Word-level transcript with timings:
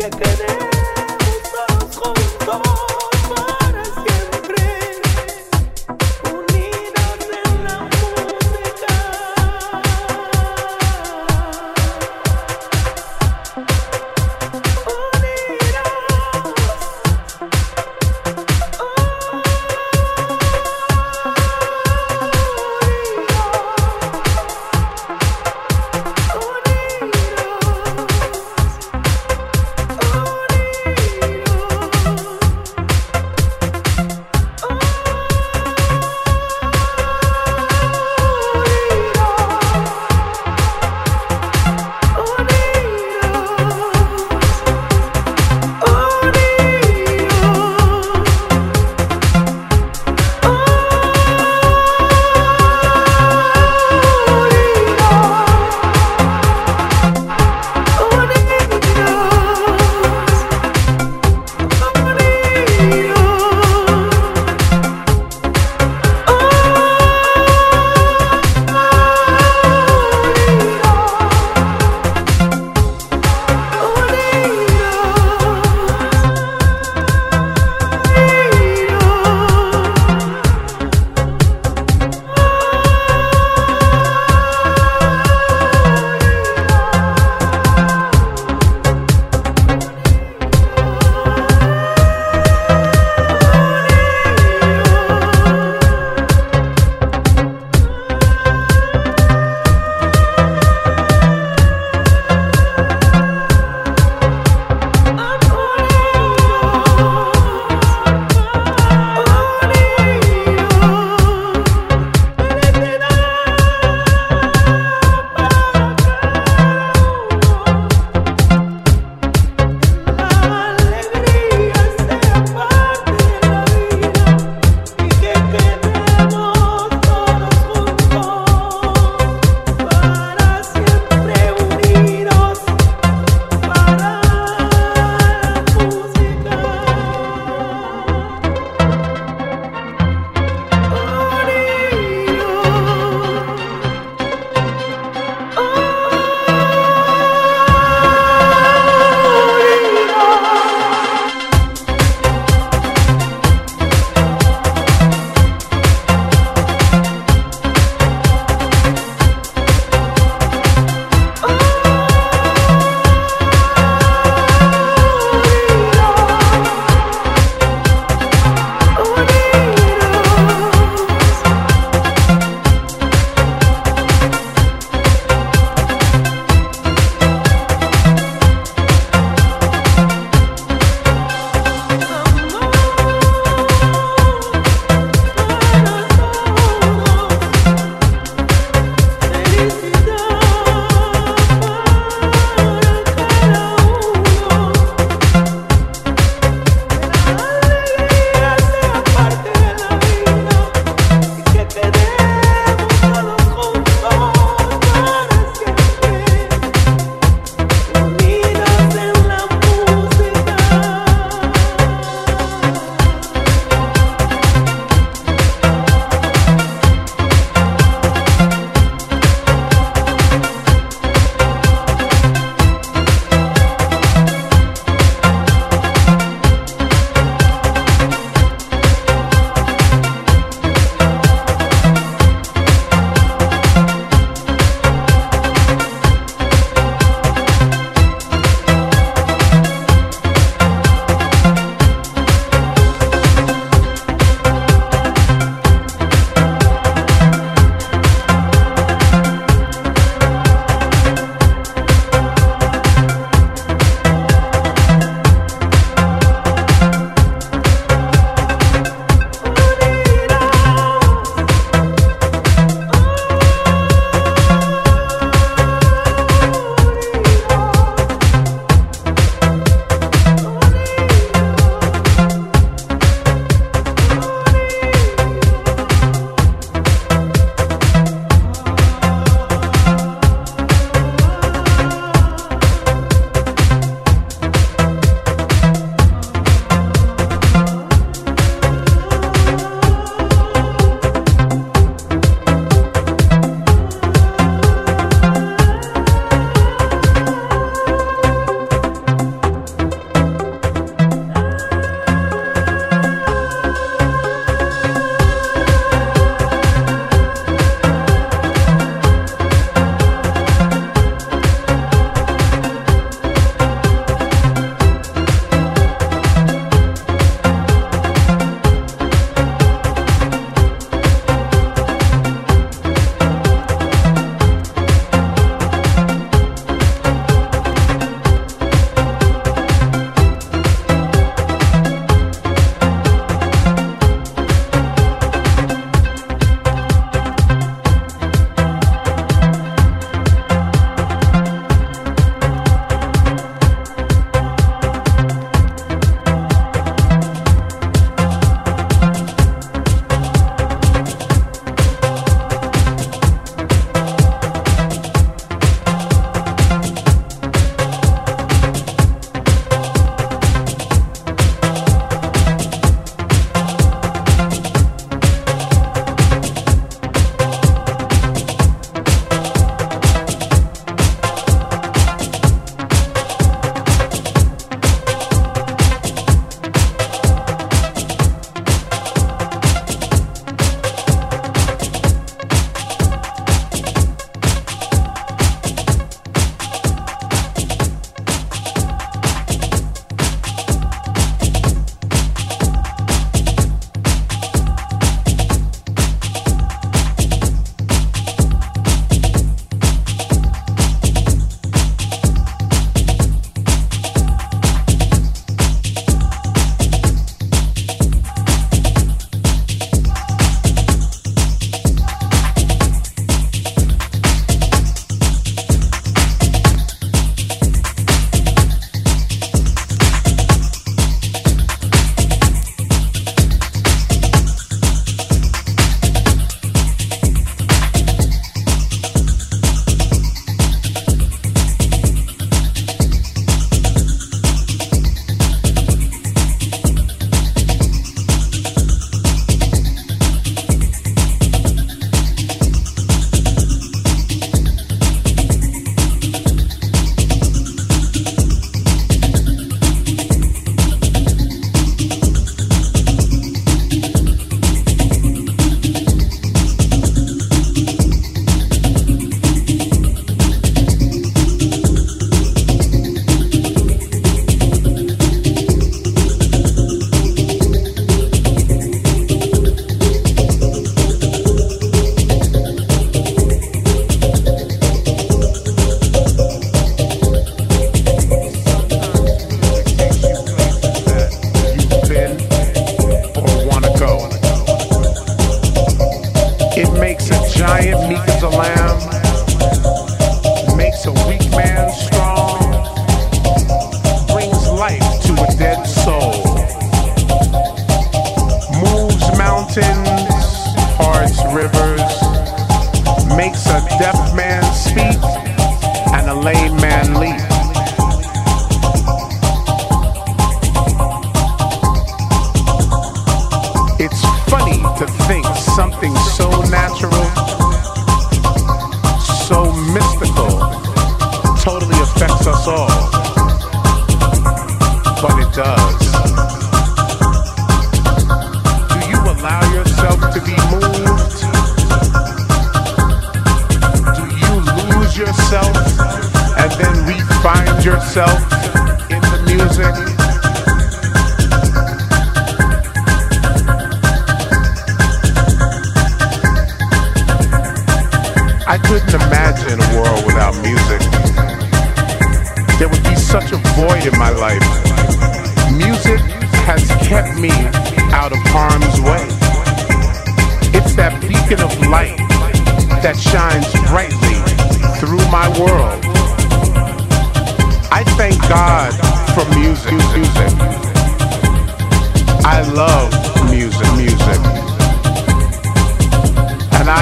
Yeah. 0.00 0.39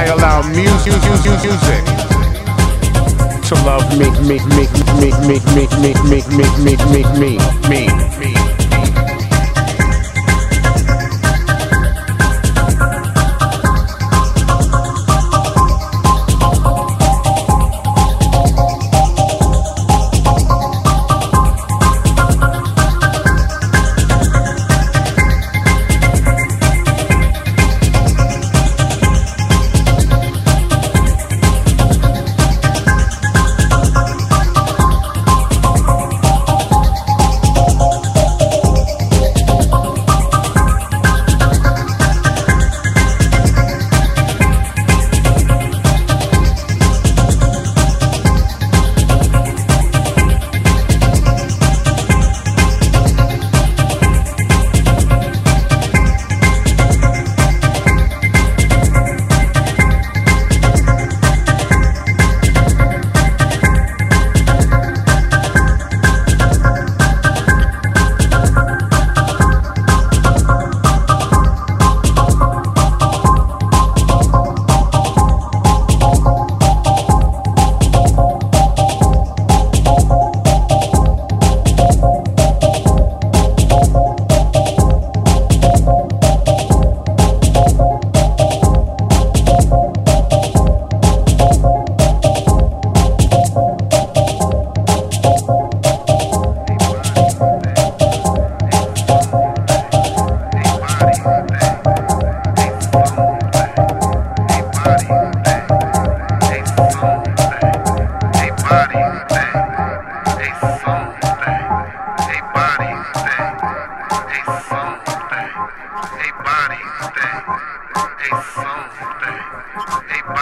allow 0.08 0.42
music, 0.48 0.92
music, 1.02 1.32
music 1.42 1.84
to 3.48 3.54
love 3.64 3.88
me, 3.98 4.10
me, 4.26 4.38
me, 4.56 4.66
me, 5.00 5.10
me, 5.26 5.40
me, 5.54 5.56
me, 5.56 5.60
me, 5.80 5.92
me, 6.08 6.22
me, 6.36 6.76
me, 6.92 7.04
me, 7.20 7.38
me, 7.68 7.88
me. 8.28 8.37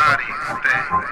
party 0.06 0.22
thing. 0.22 1.05